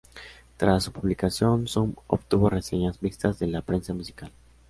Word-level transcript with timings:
Tras 0.57 0.83
su 0.85 0.91
publicación, 0.91 1.67
"Zoom" 1.67 1.93
obtuvo 2.07 2.49
reseñas 2.49 3.03
mixtas 3.03 3.37
de 3.37 3.45
la 3.45 3.61
prensa 3.61 3.93
musical. 3.93 4.31